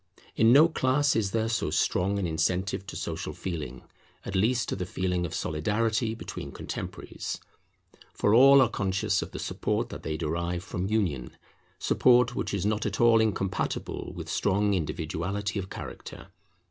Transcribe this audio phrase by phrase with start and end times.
[0.35, 3.83] In no class is there so strong an incentive to social feeling,
[4.25, 7.39] at least to the feeling of Solidarity between contemporaries;
[8.11, 11.37] for all are conscious of the support that they derive from union,
[11.77, 16.29] support which is not at all incompatible with strong individuality of character.